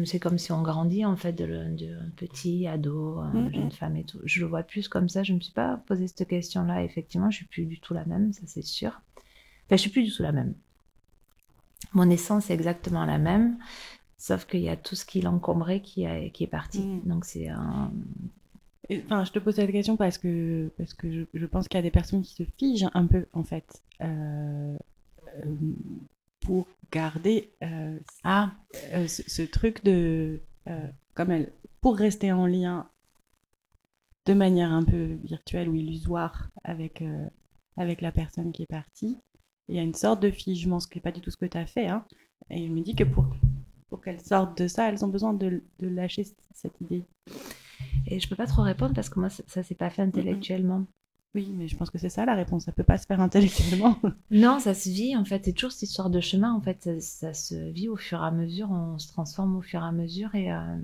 C'est 0.05 0.19
comme 0.19 0.39
si 0.39 0.51
on 0.51 0.63
grandit, 0.63 1.05
en 1.05 1.15
fait, 1.15 1.33
de, 1.33 1.67
petit 2.15 2.65
ado, 2.65 3.21
Mhm. 3.21 3.53
jeune 3.53 3.71
femme 3.71 3.95
et 3.95 4.03
tout. 4.05 4.19
Je 4.23 4.39
le 4.41 4.47
vois 4.47 4.63
plus 4.63 4.87
comme 4.87 5.07
ça. 5.07 5.21
Je 5.21 5.33
me 5.33 5.39
suis 5.39 5.53
pas 5.53 5.77
posé 5.85 6.07
cette 6.07 6.27
question-là. 6.27 6.83
Effectivement, 6.83 7.29
je 7.29 7.37
suis 7.37 7.45
plus 7.45 7.65
du 7.65 7.79
tout 7.79 7.93
la 7.93 8.05
même, 8.05 8.33
ça 8.33 8.41
c'est 8.47 8.63
sûr. 8.63 8.89
Enfin, 9.67 9.75
je 9.75 9.75
suis 9.77 9.91
plus 9.91 10.01
du 10.01 10.11
tout 10.11 10.23
la 10.23 10.31
même. 10.31 10.55
Mon 11.93 12.09
essence 12.09 12.49
est 12.49 12.55
exactement 12.55 13.05
la 13.05 13.19
même, 13.19 13.59
sauf 14.17 14.45
qu'il 14.47 14.61
y 14.61 14.69
a 14.69 14.77
tout 14.77 14.95
ce 14.95 15.05
qui 15.05 15.21
l'encombrait 15.21 15.81
qui, 15.81 16.07
a- 16.07 16.29
qui 16.29 16.43
est 16.43 16.47
parti. 16.47 16.79
Mhm. 16.79 17.01
Donc, 17.05 17.25
c'est 17.25 17.49
un. 17.49 17.91
Enfin, 19.05 19.25
je 19.25 19.31
te 19.31 19.37
pose 19.37 19.53
cette 19.55 19.71
question 19.71 19.95
parce 19.95 20.17
que, 20.17 20.71
parce 20.77 20.95
que 20.95 21.11
je, 21.11 21.21
je 21.35 21.45
pense 21.45 21.67
qu'il 21.67 21.77
y 21.77 21.79
a 21.79 21.83
des 21.83 21.91
personnes 21.91 22.23
qui 22.23 22.33
se 22.33 22.43
figent 22.57 22.89
un 22.95 23.05
peu, 23.05 23.27
en 23.33 23.43
fait, 23.43 23.81
euh, 24.01 24.75
euh, 25.45 25.55
pour 26.43 26.67
garder 26.91 27.53
euh, 27.63 27.97
Ah, 28.23 28.51
euh, 28.93 29.07
ce, 29.07 29.23
ce 29.27 29.41
truc 29.41 29.83
de. 29.83 30.41
euh, 30.69 30.87
comme 31.15 31.31
elle. 31.31 31.51
Pour 31.81 31.97
rester 31.97 32.31
en 32.31 32.45
lien 32.47 32.87
de 34.25 34.33
manière 34.33 34.71
un 34.71 34.83
peu 34.83 35.17
virtuelle 35.23 35.67
ou 35.69 35.75
illusoire 35.75 36.49
avec, 36.63 37.01
euh, 37.01 37.27
avec 37.77 38.01
la 38.01 38.11
personne 38.11 38.51
qui 38.53 38.63
est 38.63 38.67
partie, 38.67 39.17
il 39.67 39.75
y 39.75 39.79
a 39.79 39.83
une 39.83 39.93
sorte 39.93 40.21
de 40.21 40.31
figement, 40.31 40.79
ce 40.79 40.87
qui 40.87 40.97
n'est 40.97 41.01
pas 41.01 41.11
du 41.11 41.21
tout 41.21 41.31
ce 41.31 41.37
que 41.37 41.45
tu 41.45 41.57
as 41.57 41.65
fait. 41.65 41.87
Hein. 41.87 42.05
Et 42.49 42.65
je 42.67 42.71
me 42.71 42.81
dis 42.81 42.95
que 42.95 43.03
pour, 43.03 43.25
pour 43.89 44.01
qu'elles 44.01 44.21
sortent 44.21 44.57
de 44.61 44.67
ça, 44.67 44.89
elles 44.89 45.03
ont 45.03 45.09
besoin 45.09 45.33
de, 45.33 45.63
de 45.79 45.87
lâcher 45.87 46.25
cette 46.53 46.79
idée. 46.81 47.03
Et 48.07 48.19
je 48.19 48.27
peux 48.29 48.35
pas 48.35 48.47
trop 48.47 48.61
répondre 48.61 48.93
parce 48.93 49.09
que 49.09 49.19
moi, 49.19 49.29
ça, 49.29 49.43
ça 49.47 49.63
s'est 49.63 49.75
pas 49.75 49.89
fait 49.89 50.01
intellectuellement. 50.03 50.85
Oui, 51.35 51.51
mais 51.55 51.67
je 51.67 51.75
pense 51.75 51.89
que 51.89 51.97
c'est 51.97 52.09
ça 52.09 52.25
la 52.25 52.35
réponse. 52.35 52.65
Ça 52.65 52.71
peut 52.71 52.83
pas 52.83 52.97
se 52.99 53.07
faire 53.07 53.19
intellectuellement. 53.19 53.97
Non, 54.31 54.59
ça 54.59 54.73
se 54.75 54.89
vit 54.89 55.15
en 55.15 55.25
fait. 55.25 55.45
C'est 55.45 55.53
toujours 55.53 55.71
cette 55.71 55.89
histoire 55.89 56.09
de 56.11 56.19
chemin. 56.19 56.53
En 56.53 56.61
fait, 56.61 56.83
ça, 56.83 56.99
ça 57.01 57.33
se 57.33 57.55
vit 57.71 57.87
au 57.89 57.95
fur 57.95 58.21
et 58.23 58.27
à 58.27 58.31
mesure. 58.31 58.69
On 58.71 58.99
se 58.99 59.07
transforme 59.07 59.55
au 59.55 59.61
fur 59.61 59.81
et 59.81 59.85
à 59.87 59.91
mesure 59.91 60.33
et 60.35 60.51
euh, 60.51 60.77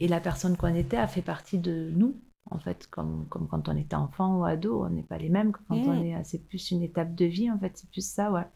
et 0.00 0.08
la 0.08 0.20
personne 0.20 0.56
qu'on 0.56 0.74
était 0.74 0.96
a 0.96 1.08
fait 1.08 1.22
partie 1.22 1.58
de 1.58 1.90
nous. 1.94 2.20
En 2.50 2.58
fait, 2.58 2.86
comme, 2.86 3.26
comme 3.28 3.46
quand 3.48 3.68
on 3.68 3.76
était 3.76 3.96
enfant 3.96 4.38
ou 4.38 4.44
ado, 4.44 4.84
on 4.84 4.90
n'est 4.90 5.02
pas 5.02 5.18
les 5.18 5.28
mêmes 5.28 5.52
quand 5.52 5.74
on 5.74 6.02
est. 6.02 6.24
C'est 6.24 6.46
plus 6.46 6.70
une 6.70 6.82
étape 6.82 7.14
de 7.14 7.26
vie. 7.26 7.50
En 7.50 7.58
fait, 7.58 7.72
c'est 7.76 7.90
plus 7.90 8.06
ça, 8.06 8.30
ouais. 8.30 8.46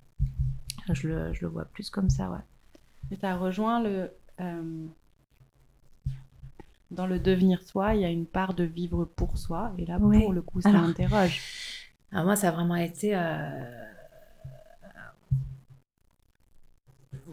Je 0.92 1.08
le, 1.08 1.32
je 1.34 1.42
le 1.42 1.48
vois 1.48 1.64
plus 1.66 1.90
comme 1.90 2.08
ça, 2.08 2.30
ouais. 2.30 3.16
Tu 3.18 3.26
as 3.26 3.36
rejoint 3.36 3.82
le. 3.82 4.10
euh, 4.40 4.86
dans 6.92 7.06
le 7.06 7.18
devenir 7.18 7.62
soi, 7.62 7.94
il 7.94 8.02
y 8.02 8.04
a 8.04 8.10
une 8.10 8.26
part 8.26 8.54
de 8.54 8.64
vivre 8.64 9.04
pour 9.04 9.38
soi. 9.38 9.72
Et 9.78 9.86
là, 9.86 9.98
Oui. 10.00 10.20
pour 10.20 10.32
le 10.32 10.42
coup, 10.42 10.60
ça 10.60 10.68
Alors- 10.70 10.84
interroge. 10.84 11.40
Alors 12.12 12.24
moi, 12.26 12.36
ça 12.36 12.48
a 12.48 12.52
vraiment 12.52 12.76
été 12.76 13.16
euh, 13.16 13.88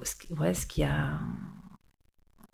ce 0.03 0.15
qui, 0.15 0.33
ouais, 0.33 0.53
ce 0.53 0.65
qui 0.65 0.83
a 0.83 1.19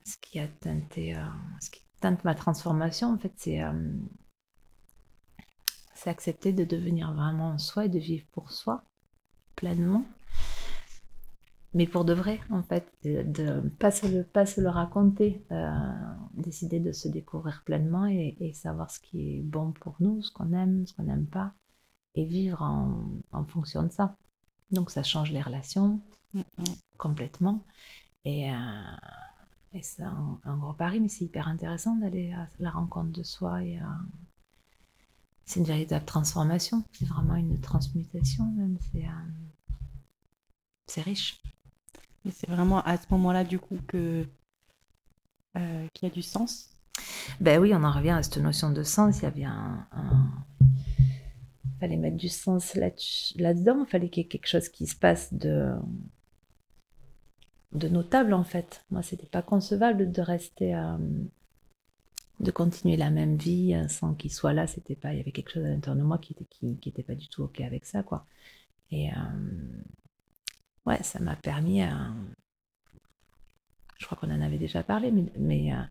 ce 0.04 0.18
qui 0.22 0.40
a 0.40 0.48
teinté, 0.48 1.16
euh, 1.16 1.22
ce 1.60 1.70
qui 1.70 1.82
teinte 2.02 2.24
ma 2.24 2.36
transformation, 2.36 3.14
en 3.14 3.18
fait, 3.18 3.34
c'est 3.38 3.64
euh, 3.64 3.72
c'est 5.94 6.10
accepter 6.10 6.54
de 6.54 6.64
devenir 6.64 7.14
vraiment 7.14 7.58
soi 7.58 7.86
et 7.86 7.90
de 7.90 8.00
vivre 8.00 8.26
pour 8.32 8.52
soi 8.52 8.84
pleinement, 9.56 10.04
mais 11.74 11.88
pour 11.88 12.06
de 12.06 12.14
vrai, 12.14 12.40
en 12.52 12.62
fait, 12.64 12.92
de, 13.04 13.24
de 13.24 13.62
pas 13.80 13.92
se 13.92 14.06
le 14.08 14.24
pas 14.24 14.46
se 14.46 14.62
le 14.62 14.70
raconter, 14.70 15.44
euh, 15.52 15.70
décider 16.38 16.80
de 16.80 16.92
se 16.92 17.08
découvrir 17.08 17.64
pleinement 17.66 18.06
et, 18.06 18.36
et 18.40 18.54
savoir 18.54 18.92
ce 18.92 19.00
qui 19.00 19.38
est 19.38 19.42
bon 19.42 19.72
pour 19.72 19.96
nous, 20.00 20.22
ce 20.22 20.32
qu'on 20.32 20.54
aime, 20.54 20.86
ce 20.88 20.94
qu'on 20.94 21.04
n'aime 21.04 21.28
pas 21.28 21.54
et 22.16 22.26
vivre 22.26 22.62
en, 22.62 23.04
en 23.32 23.46
fonction 23.46 23.84
de 23.84 23.92
ça. 23.92 24.16
Donc 24.72 24.90
ça 24.92 25.04
change 25.04 25.32
les 25.32 25.42
relations 25.42 26.02
Mm, 26.36 26.42
mm. 26.58 26.76
complètement. 26.98 27.64
Et, 28.26 28.52
euh, 28.52 28.56
et 29.74 29.82
c'est 29.82 30.04
un, 30.04 30.58
gros 30.58 30.74
pari, 30.74 31.00
mais 31.00 31.08
c'est 31.08 31.26
hyper 31.26 31.48
intéressant 31.48 31.96
d'aller 31.96 32.34
à 32.34 32.48
la 32.60 32.72
rencontre 32.72 33.12
de 33.12 33.24
soi 33.24 33.64
et 33.64 33.80
c'est 35.46 35.60
une 35.60 35.66
véritable 35.66 36.06
transformation. 36.06 36.84
C'est 36.94 37.06
vraiment 37.06 37.36
une 37.36 37.60
transmutation 37.62 38.46
même. 38.52 38.78
C'est, 38.92 39.06
c'est 40.88 41.02
riche. 41.02 41.42
Et 42.26 42.32
c'est 42.32 42.50
vraiment 42.50 42.82
à 42.82 42.98
ce 42.98 43.06
moment-là, 43.12 43.44
du 43.44 43.60
coup, 43.60 43.78
que 43.88 44.28
euh, 45.58 45.88
qu'il 45.94 46.08
y 46.08 46.12
a 46.12 46.14
du 46.14 46.22
sens? 46.22 46.70
Ben 47.40 47.60
oui, 47.60 47.74
on 47.74 47.84
en 47.84 47.92
revient 47.92 48.12
à 48.12 48.24
cette 48.24 48.38
notion 48.38 48.72
de 48.72 48.84
sens. 48.84 49.20
Il 49.20 49.24
y 49.24 49.26
avait 49.26 49.44
un. 49.44 49.88
Fallait 51.80 51.98
mettre 51.98 52.18
du 52.18 52.30
sens 52.30 52.76
là-dedans. 52.76 53.84
Il 53.86 53.90
fallait 53.90 54.10
qu'il 54.10 54.24
y 54.24 54.26
ait 54.26 54.30
quelque 54.30 54.48
chose 54.48 54.70
qui 54.70 54.88
se 54.88 54.96
passe 54.96 55.34
de 55.34 55.76
notable 57.74 58.34
en 58.34 58.44
fait. 58.44 58.86
Moi, 58.92 59.02
c'était 59.02 59.28
pas 59.28 59.42
concevable 59.42 60.12
de 60.12 60.22
rester, 60.22 60.74
euh, 60.74 60.98
de 62.40 62.52
continuer 62.52 62.96
la 62.96 63.10
même 63.10 63.36
vie 63.36 63.74
euh, 63.74 63.88
sans 63.90 64.14
qu'il 64.14 64.32
soit 64.32 64.54
là. 64.54 64.68
C'était 64.68 64.96
pas, 64.96 65.14
il 65.14 65.18
y 65.18 65.20
avait 65.20 65.32
quelque 65.32 65.52
chose 65.52 65.66
à 65.66 65.70
l'intérieur 65.70 66.02
de 66.02 66.08
moi 66.08 66.18
qui 66.18 66.34
était 66.34 66.46
qui, 66.46 66.78
qui 66.78 66.92
pas 66.92 67.16
du 67.16 67.28
tout 67.28 67.44
ok 67.44 67.60
avec 67.62 67.86
ça 67.86 68.04
quoi. 68.04 68.26
Et 68.92 69.10
ouais, 70.86 71.02
ça 71.04 71.20
m'a 71.20 71.36
permis 71.36 71.82
à. 71.82 72.14
Je 73.98 74.06
crois 74.06 74.18
qu'on 74.18 74.32
en 74.32 74.42
avait 74.42 74.58
déjà 74.58 74.84
parlé, 74.84 75.12
mais, 75.12 75.26
mais 75.38 75.74
euh, 75.74 75.82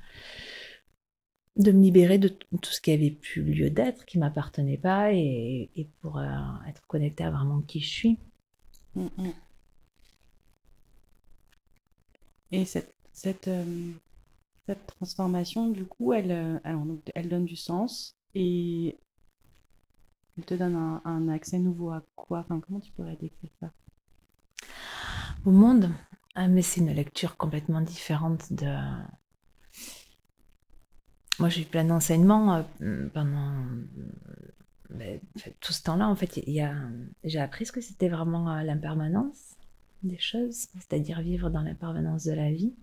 de 1.56 1.72
me 1.72 1.82
libérer 1.82 2.18
de 2.18 2.28
tout 2.28 2.70
ce 2.70 2.80
qui 2.80 2.90
avait 2.90 3.10
pu 3.10 3.42
lieu 3.42 3.70
d'être, 3.70 4.04
qui 4.04 4.18
m'appartenait 4.18 4.78
pas, 4.78 5.12
et, 5.12 5.70
et 5.74 5.84
pour 6.00 6.18
euh, 6.18 6.28
être 6.68 6.86
connecté 6.86 7.24
à 7.24 7.30
vraiment 7.30 7.60
qui 7.62 7.80
je 7.80 7.88
suis. 7.88 8.18
Mm, 8.94 9.06
mm. 9.16 9.32
Et 12.52 12.64
cette, 12.64 12.94
cette, 13.12 13.48
euh, 13.48 13.92
cette, 14.66 14.86
transformation, 14.86 15.68
du 15.68 15.86
coup, 15.86 16.12
elle, 16.12 16.60
alors, 16.64 16.84
elle 17.14 17.28
donne 17.28 17.46
du 17.46 17.56
sens 17.56 18.16
et 18.34 18.96
elle 20.36 20.44
te 20.44 20.54
donne 20.54 20.76
un, 20.76 21.02
un 21.04 21.28
accès 21.28 21.58
nouveau 21.58 21.90
à 21.90 22.02
quoi? 22.16 22.40
Enfin, 22.40 22.60
Comment 22.60 22.80
tu 22.80 22.92
pourrais 22.92 23.16
décrire 23.16 23.50
ça? 23.60 23.70
Au 25.44 25.50
monde? 25.50 25.90
Ah, 26.34 26.48
mais 26.48 26.62
c'est 26.62 26.80
une 26.80 26.92
lecture 26.92 27.36
complètement 27.36 27.80
différente 27.80 28.52
de. 28.52 28.76
Moi, 31.38 31.48
j'ai 31.48 31.62
eu 31.62 31.64
plein 31.64 31.84
d'enseignements 31.84 32.64
euh, 32.80 33.08
pendant 33.12 33.52
tout 35.60 35.72
ce 35.72 35.82
temps-là. 35.82 36.08
En 36.08 36.16
fait, 36.16 36.36
il 36.36 36.70
j'ai 37.24 37.40
appris 37.40 37.66
ce 37.66 37.72
que 37.72 37.80
c'était 37.80 38.08
vraiment 38.08 38.50
euh, 38.50 38.62
l'impermanence 38.62 39.56
des 40.02 40.18
choses, 40.18 40.66
c'est-à-dire 40.74 41.20
vivre 41.22 41.50
dans 41.50 41.62
l'impermanence 41.62 42.24
de 42.24 42.32
la 42.32 42.50
vie. 42.52 42.74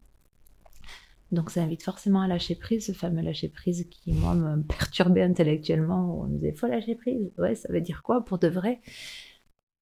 Donc 1.32 1.50
ça 1.50 1.62
invite 1.62 1.84
forcément 1.84 2.22
à 2.22 2.28
lâcher 2.28 2.56
prise, 2.56 2.88
ce 2.88 2.92
fameux 2.92 3.22
lâcher 3.22 3.48
prise 3.48 3.88
qui, 3.90 4.12
moi, 4.12 4.34
me 4.34 4.62
perturbait 4.64 5.24
intellectuellement. 5.24 6.22
On 6.22 6.28
me 6.28 6.36
disait, 6.36 6.54
faut 6.54 6.68
lâcher 6.68 6.96
prise. 6.96 7.32
Ouais, 7.38 7.56
ça 7.56 7.72
veut 7.72 7.82
dire 7.82 8.02
quoi 8.04 8.26
pour 8.26 8.38
de 8.40 8.48
vrai? 8.48 8.82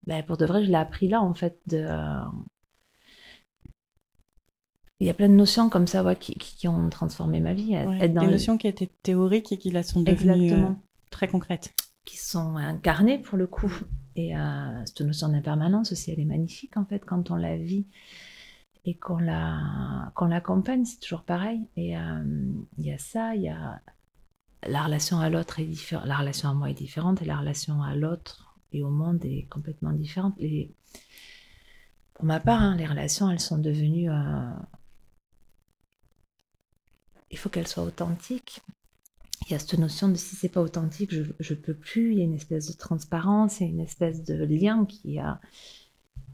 Ben, 0.06 0.24
Pour 0.24 0.38
de 0.38 0.46
vrai, 0.46 0.64
je 0.64 0.70
l'ai 0.70 0.76
appris 0.76 1.08
là, 1.08 1.22
en 1.22 1.34
fait, 1.34 1.60
de, 1.68 1.86
il 5.00 5.08
y 5.08 5.10
a 5.10 5.14
plein 5.14 5.30
de 5.30 5.34
notions 5.34 5.70
comme 5.70 5.88
ça 5.88 6.14
qui, 6.16 6.68
ont 6.68 6.90
transformé 6.90 7.40
ma 7.40 7.54
vie. 7.54 7.70
des 8.00 8.10
notions 8.10 8.58
qui 8.58 8.68
étaient 8.68 8.92
théoriques 9.02 9.52
et 9.52 9.58
qui 9.58 9.72
là 9.72 9.82
sont 9.82 10.02
devenues 10.02 10.54
euh, 10.54 10.70
très 11.10 11.28
concrètes. 11.28 11.74
Qui 12.04 12.18
sont 12.18 12.58
incarnées 12.58 13.20
pour 13.20 13.38
le 13.38 13.48
coup. 13.48 13.74
Et 14.16 14.36
euh, 14.36 14.86
cette 14.86 15.02
notion 15.02 15.30
d'impermanence 15.30 15.94
aussi, 15.94 16.12
elle 16.12 16.20
est 16.20 16.26
magnifique 16.26 16.76
en 16.76 16.86
fait 16.86 17.06
quand 17.06 17.32
on 17.32 17.36
la 17.36 17.56
vit 17.56 17.88
et 18.84 18.98
qu'on 18.98 19.18
la 19.20 20.12
qu'on 20.16 20.26
l'accompagne, 20.26 20.84
c'est 20.84 21.00
toujours 21.00 21.24
pareil. 21.24 21.62
Et 21.78 21.98
euh, 21.98 22.24
il 22.78 22.86
y 22.86 22.92
a 22.92 22.98
ça, 22.98 23.36
il 23.36 23.44
y 23.44 23.50
a 23.50 23.82
la 24.68 24.84
relation 24.84 25.20
à 25.20 25.30
l'autre 25.30 25.62
est 25.62 25.66
différente, 25.66 26.06
la 26.06 26.18
relation 26.18 26.50
à 26.50 26.54
moi 26.54 26.70
est 26.70 26.74
différente 26.74 27.22
et 27.22 27.26
la 27.26 27.38
relation 27.38 27.82
à 27.82 27.96
l'autre 27.96 28.58
et 28.74 28.84
au 28.84 28.90
monde 28.90 29.24
est 29.24 29.48
complètement 29.50 29.94
différente. 29.94 30.36
Les, 30.40 30.74
pour 32.14 32.26
ma 32.26 32.42
part, 32.42 32.62
hein, 32.62 32.76
les 32.76 32.86
relations, 32.86 33.32
elles 33.32 33.40
sont 33.40 33.60
devenues 33.60 34.10
il 37.32 37.38
faut 37.38 37.50
qu'elle 37.50 37.68
soit 37.68 37.84
authentique. 37.84 38.62
Il 39.48 39.54
y 39.54 39.56
a 39.56 39.60
cette 39.60 39.80
notion 39.80 40.10
de 40.10 40.16
si 40.16 40.36
c'est 40.36 40.50
pas 40.50 40.62
authentique, 40.62 41.12
je, 41.14 41.54
ne 41.54 41.60
peux 41.60 41.74
plus. 41.74 42.12
Il 42.12 42.18
y 42.20 42.22
a 42.22 42.26
une 42.26 42.34
espèce 42.34 42.68
de 42.68 42.78
transparence, 42.78 43.60
il 43.60 43.64
y 43.64 43.66
a 43.68 43.70
une 43.70 43.80
espèce 43.80 44.24
de 44.24 44.44
lien 44.44 44.86
qui, 44.86 45.18
a, 45.18 45.40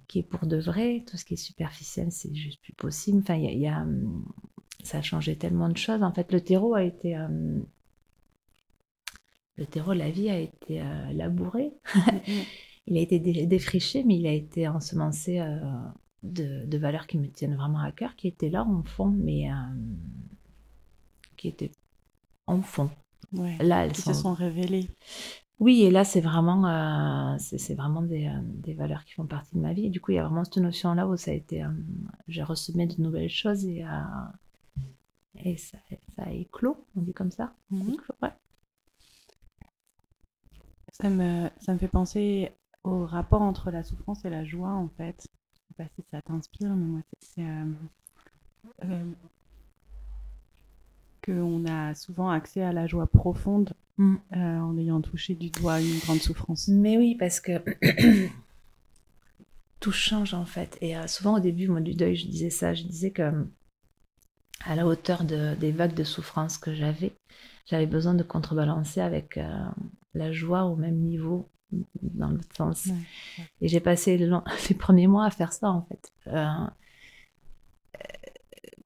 qui 0.08 0.20
est 0.20 0.24
pour 0.24 0.48
de 0.48 0.58
vrai. 0.58 1.04
Tout 1.08 1.18
ce 1.18 1.26
qui 1.26 1.36
est 1.36 1.38
superficiel, 1.38 2.12
c'est 2.12 2.34
juste 2.34 2.62
plus 2.62 2.74
possible. 2.74 3.20
Enfin, 3.20 3.36
il 3.36 3.60
y, 3.60 3.68
a, 3.68 3.82
hum, 3.82 4.26
ça 4.84 4.98
a 4.98 5.02
changé 5.02 5.38
tellement 5.38 5.70
de 5.70 5.78
choses. 5.78 6.04
En 6.04 6.12
fait, 6.12 6.32
le 6.32 6.42
terreau 6.42 6.74
a 6.74 6.84
été. 6.84 7.18
Hum, 7.18 7.66
le 9.58 9.66
terreau, 9.66 9.94
la 9.94 10.10
vie 10.10 10.30
a 10.30 10.38
été 10.38 10.82
euh, 10.82 11.14
labouré. 11.14 11.72
il 12.88 12.98
a 12.98 13.00
été 13.00 13.20
défriché, 13.20 14.04
mais 14.04 14.18
il 14.18 14.28
a 14.28 14.34
été 14.34 14.68
ensemencé 14.68 15.40
euh, 15.40 15.58
de, 16.24 16.78
valeurs 16.78 17.08
qui 17.08 17.18
me 17.18 17.28
tiennent 17.28 17.56
vraiment 17.56 17.80
à 17.80 17.94
cœur, 17.94 18.18
qui 18.18 18.28
étaient 18.28 18.50
là 18.50 18.64
en 18.64 18.84
fond, 18.84 19.08
mais. 19.08 19.48
Qui 21.38 21.50
étaient 21.50 21.72
en 22.48 22.62
fond. 22.62 22.90
là, 23.32 23.86
elles 23.86 23.92
qui 23.92 24.02
se 24.02 24.14
sont 24.14 24.34
révélées. 24.34 24.90
Oui, 25.60 25.84
et 25.84 25.92
là, 25.92 26.04
c'est 26.04 26.20
vraiment, 26.20 26.68
euh, 26.68 27.38
c'est 27.40 27.76
vraiment 27.76 28.02
des, 28.02 28.28
euh, 28.28 28.42
des, 28.44 28.74
valeurs 28.74 29.06
qui 29.06 29.14
font 29.14 29.26
partie 29.26 29.56
de 29.56 29.62
ma 29.62 29.72
vie. 29.72 29.86
Et 29.86 29.90
du 29.90 30.02
coup, 30.02 30.12
il 30.12 30.16
y 30.16 30.20
a 30.20 30.26
vraiment 30.26 30.44
cette 30.44 30.58
notion-là 30.58 31.08
où 31.08 31.16
ça 31.16 31.32
a 31.32 31.34
été, 31.34 31.64
euh, 31.64 31.70
j'ai 32.28 32.44
ressemé 32.44 32.88
de 32.88 33.02
nouvelles 33.02 33.30
choses 33.30 33.66
et, 33.66 33.86
et 35.44 35.58
ça, 35.58 35.78
ça, 36.16 36.24
a 36.24 36.32
éclos, 36.32 36.86
on 36.98 37.02
dit 37.02 37.14
comme 37.14 37.32
ça. 37.32 37.54
Mhm. 37.72 37.96
Ça, 40.92 41.10
me, 41.10 41.50
ça 41.60 41.74
me 41.74 41.78
fait 41.78 41.88
penser 41.88 42.52
au 42.84 43.06
rapport 43.06 43.42
entre 43.42 43.72
la 43.72 43.84
souffrance 43.84 44.26
et 44.26 44.30
la 44.30 44.44
joie, 44.44 44.72
en 44.72 44.90
fait. 44.90 45.28
Je 45.54 45.60
sais 45.60 45.74
pas 45.78 45.88
si 45.96 46.04
ça 46.12 46.22
t'inspire, 46.22 46.76
mais 46.76 46.86
moi, 46.86 47.02
c'est 47.22 47.44
qu'on 51.26 51.66
a 51.66 51.96
souvent 51.96 52.30
accès 52.30 52.62
à 52.62 52.72
la 52.72 52.88
joie 52.88 53.08
profonde 53.08 53.74
mm. 53.98 54.16
euh, 54.36 54.60
en 54.60 54.78
ayant 54.78 55.02
touché 55.02 55.34
du 55.34 55.50
doigt 55.50 55.82
une 55.82 56.00
grande 56.00 56.22
souffrance. 56.22 56.68
Mais 56.68 56.98
oui, 56.98 57.16
parce 57.16 57.40
que 57.40 57.64
tout 59.80 59.92
change 59.92 60.34
en 60.34 60.46
fait. 60.46 60.78
Et 60.82 60.96
euh, 60.96 61.08
souvent 61.08 61.38
au 61.38 61.40
début, 61.40 61.68
moi, 61.68 61.82
du 61.82 61.94
deuil, 61.94 62.16
je 62.16 62.28
disais 62.28 62.50
ça, 62.50 62.74
je 62.74 62.84
disais 62.84 63.12
que 63.12 63.46
à 64.64 64.76
la 64.76 64.86
hauteur 64.88 65.24
des 65.24 65.72
vagues 65.72 65.94
de 65.94 66.04
souffrance 66.04 66.58
que 66.58 66.74
j'avais, 66.74 67.14
j'avais 67.66 67.86
besoin 67.86 68.14
de 68.14 68.24
contrebalancer 68.24 69.02
avec 69.02 69.38
euh, 69.38 69.66
la 70.14 70.32
joie 70.32 70.64
au 70.64 70.76
même 70.76 70.96
niveau 70.96 71.50
dans 72.02 72.30
l'autre 72.30 72.56
sens. 72.56 72.88
Et 73.62 73.68
j'ai 73.68 73.82
passé 73.82 74.18
les 74.70 74.76
premiers 74.76 75.08
mois 75.08 75.26
à 75.26 75.30
faire 75.30 75.52
ça 75.52 75.70
en 75.70 75.84
fait. 75.84 76.14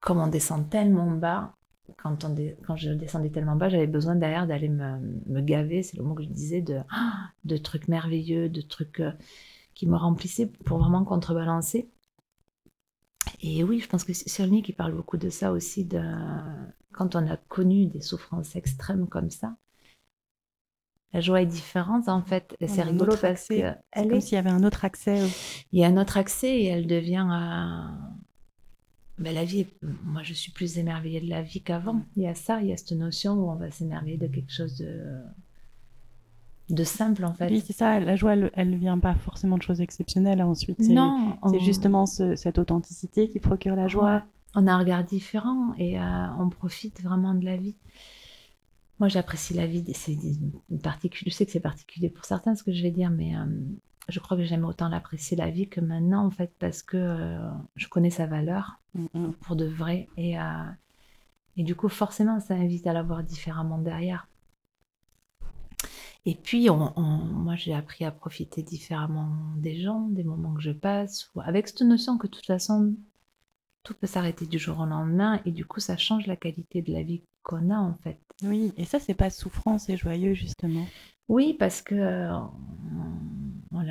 comme 0.00 0.18
on 0.18 0.26
descend 0.26 0.68
tellement 0.68 1.10
bas, 1.10 1.54
quand, 1.96 2.24
on 2.24 2.34
quand 2.66 2.76
je 2.76 2.90
descendais 2.90 3.30
tellement 3.30 3.56
bas, 3.56 3.68
j'avais 3.68 3.86
besoin 3.86 4.14
derrière 4.14 4.46
d'aller 4.46 4.68
me, 4.68 4.98
me, 5.26 5.40
gaver, 5.40 5.82
c'est 5.82 5.96
le 5.96 6.04
mot 6.04 6.14
que 6.14 6.22
je 6.22 6.28
disais, 6.28 6.60
de, 6.60 6.80
de 7.44 7.56
trucs 7.56 7.88
merveilleux, 7.88 8.48
de 8.48 8.60
trucs 8.60 9.00
euh, 9.00 9.12
qui 9.74 9.86
me 9.86 9.96
remplissaient 9.96 10.46
pour 10.46 10.78
vraiment 10.78 11.04
contrebalancer. 11.04 11.88
Et 13.42 13.64
oui, 13.64 13.80
je 13.80 13.88
pense 13.88 14.04
que 14.04 14.12
c'est 14.12 14.28
Cyrulnik 14.28 14.66
qui 14.66 14.72
parle 14.72 14.92
beaucoup 14.92 15.16
de 15.16 15.30
ça 15.30 15.52
aussi, 15.52 15.84
de, 15.84 16.02
quand 16.92 17.16
on 17.16 17.26
a 17.30 17.36
connu 17.36 17.86
des 17.86 18.00
souffrances 18.00 18.56
extrêmes 18.56 19.08
comme 19.08 19.30
ça, 19.30 19.56
la 21.12 21.20
joie 21.20 21.42
est 21.42 21.46
différente 21.46 22.08
en 22.08 22.22
fait. 22.22 22.56
C'est 22.66 22.82
rigolo 22.82 23.16
parce 23.20 23.48
que 23.48 23.54
c'est 23.54 24.08
comme 24.08 24.20
s'il 24.20 24.34
y 24.34 24.38
avait 24.38 24.50
un 24.50 24.62
autre 24.62 24.84
accès. 24.84 25.18
Il 25.72 25.80
y 25.80 25.84
a 25.84 25.88
un 25.88 25.96
autre 25.96 26.16
accès 26.16 26.60
et 26.60 26.66
elle 26.66 26.86
devient 26.86 27.26
euh, 27.28 28.19
ben, 29.20 29.34
la 29.34 29.44
vie, 29.44 29.66
moi 30.04 30.22
je 30.22 30.32
suis 30.32 30.50
plus 30.50 30.78
émerveillée 30.78 31.20
de 31.20 31.28
la 31.28 31.42
vie 31.42 31.60
qu'avant. 31.60 32.02
Il 32.16 32.22
y 32.22 32.26
a 32.26 32.34
ça, 32.34 32.62
il 32.62 32.68
y 32.68 32.72
a 32.72 32.76
cette 32.76 32.92
notion 32.92 33.34
où 33.34 33.50
on 33.50 33.54
va 33.54 33.70
s'émerveiller 33.70 34.16
de 34.16 34.26
quelque 34.26 34.50
chose 34.50 34.78
de, 34.78 35.20
de 36.70 36.84
simple 36.84 37.24
en 37.26 37.34
fait. 37.34 37.50
Oui, 37.50 37.62
c'est 37.64 37.74
ça, 37.74 38.00
la 38.00 38.16
joie, 38.16 38.34
elle 38.54 38.70
ne 38.70 38.76
vient 38.76 38.98
pas 38.98 39.14
forcément 39.14 39.58
de 39.58 39.62
choses 39.62 39.82
exceptionnelles 39.82 40.40
hein, 40.40 40.46
ensuite. 40.46 40.78
Non. 40.80 41.36
C'est 41.50 41.60
justement 41.60 42.06
cette 42.06 42.58
authenticité 42.58 43.28
qui 43.28 43.40
procure 43.40 43.76
la 43.76 43.88
joie. 43.88 44.24
On 44.54 44.66
a 44.66 44.72
un 44.72 44.78
regard 44.78 45.04
différent 45.04 45.74
et 45.78 46.00
euh, 46.00 46.26
on 46.38 46.48
profite 46.48 47.02
vraiment 47.02 47.34
de 47.34 47.44
la 47.44 47.56
vie. 47.56 47.76
Moi 48.98 49.08
j'apprécie 49.08 49.54
la 49.54 49.66
vie, 49.66 49.84
c'est 49.94 50.16
une 50.70 50.80
particule, 50.80 51.28
je 51.30 51.34
sais 51.34 51.46
que 51.46 51.52
c'est 51.52 51.60
particulier 51.60 52.08
pour 52.08 52.24
certains 52.24 52.54
ce 52.54 52.62
que 52.62 52.72
je 52.72 52.82
vais 52.82 52.90
dire, 52.90 53.10
mais 53.10 53.36
euh, 53.36 53.44
je 54.10 54.20
crois 54.20 54.36
que 54.36 54.44
j'aime 54.44 54.64
autant 54.64 54.88
l'apprécier 54.88 55.36
la 55.36 55.50
vie 55.50 55.68
que 55.68 55.80
maintenant 55.80 56.26
en 56.26 56.30
fait 56.30 56.52
parce 56.58 56.82
que 56.82 56.96
euh, 56.96 57.50
je 57.76 57.88
connais 57.88 58.10
sa 58.10 58.26
valeur 58.26 58.80
mm, 58.94 59.06
mm. 59.14 59.32
pour 59.40 59.56
de 59.56 59.66
vrai 59.66 60.08
et, 60.16 60.38
euh, 60.38 60.64
et 61.56 61.62
du 61.62 61.74
coup 61.74 61.88
forcément 61.88 62.40
ça 62.40 62.54
invite 62.54 62.86
à 62.86 62.92
la 62.92 63.02
voir 63.02 63.22
différemment 63.22 63.78
derrière. 63.78 64.26
Et 66.26 66.34
puis 66.34 66.68
moi 66.68 67.56
j'ai 67.56 67.72
appris 67.72 68.04
à 68.04 68.10
profiter 68.10 68.62
différemment 68.62 69.32
des 69.56 69.80
gens, 69.80 70.08
des 70.08 70.24
moments 70.24 70.52
que 70.52 70.60
je 70.60 70.72
passe, 70.72 71.30
avec 71.42 71.68
cette 71.68 71.80
notion 71.80 72.18
que 72.18 72.26
de 72.26 72.32
toute 72.32 72.46
façon 72.46 72.94
tout 73.82 73.94
peut 73.94 74.06
s'arrêter 74.06 74.46
du 74.46 74.58
jour 74.58 74.80
au 74.80 74.84
lendemain 74.84 75.40
et 75.46 75.50
du 75.50 75.64
coup 75.64 75.80
ça 75.80 75.96
change 75.96 76.26
la 76.26 76.36
qualité 76.36 76.82
de 76.82 76.92
la 76.92 77.02
vie 77.02 77.22
qu'on 77.42 77.70
a 77.70 77.78
en 77.78 77.94
fait. 77.94 78.18
Oui, 78.42 78.72
et 78.76 78.84
ça 78.84 79.00
c'est 79.00 79.14
pas 79.14 79.30
souffrant, 79.30 79.78
c'est 79.78 79.96
joyeux 79.96 80.34
justement. 80.34 80.84
Oui, 81.30 81.54
parce 81.54 81.80
que 81.80 81.94
euh, 81.94 82.36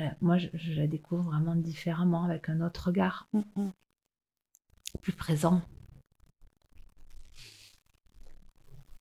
la- 0.00 0.16
moi 0.20 0.38
je, 0.38 0.48
je 0.54 0.72
la 0.72 0.86
découvre 0.86 1.22
vraiment 1.24 1.54
différemment 1.56 2.24
avec 2.24 2.48
un 2.48 2.60
autre 2.60 2.88
regard, 2.88 3.28
Mm, 3.32 3.40
mm. 3.56 3.70
plus 5.02 5.12
présent. 5.12 5.62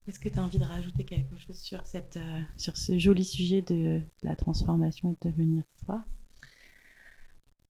Est-ce 0.08 0.20
que 0.20 0.30
tu 0.30 0.40
as 0.40 0.44
envie 0.44 0.58
de 0.60 0.64
rajouter 0.66 1.04
quelque 1.04 1.38
chose 1.38 1.58
sur, 1.58 1.86
cette, 1.86 2.18
euh, 2.18 2.42
sur 2.58 2.76
ce 2.78 2.98
joli 2.98 3.24
sujet 3.24 3.62
de 3.62 4.02
la 4.24 4.36
transformation 4.36 5.12
et 5.12 5.26
de 5.26 5.32
devenir 5.32 5.64
soi? 5.86 6.04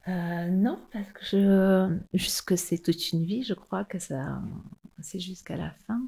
Euh, 0.07 0.47
non, 0.49 0.79
parce 0.91 1.11
que 1.11 1.25
je, 1.25 1.97
juste 2.17 2.43
que 2.43 2.55
c'est 2.55 2.77
toute 2.79 3.11
une 3.11 3.25
vie, 3.25 3.43
je 3.43 3.53
crois 3.53 3.83
que 3.83 3.99
ça, 3.99 4.41
c'est 5.01 5.19
jusqu'à 5.19 5.57
la 5.57 5.71
fin. 5.85 6.01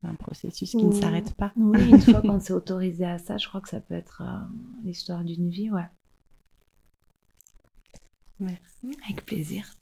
C'est 0.00 0.08
un 0.08 0.14
processus 0.14 0.70
qui 0.72 0.84
ne 0.84 0.92
s'arrête 0.92 1.34
pas. 1.34 1.52
Oui, 1.56 1.88
une 1.88 2.04
fois 2.04 2.22
qu'on 2.22 2.40
s'est 2.40 2.52
autorisé 2.52 3.04
à 3.04 3.18
ça, 3.18 3.38
je 3.38 3.48
crois 3.48 3.60
que 3.60 3.68
ça 3.68 3.80
peut 3.80 3.94
être 3.94 4.22
euh, 4.22 4.46
l'histoire 4.84 5.24
d'une 5.24 5.48
vie, 5.48 5.70
ouais. 5.70 5.88
Merci. 8.40 8.98
Avec 9.04 9.24
plaisir. 9.24 9.74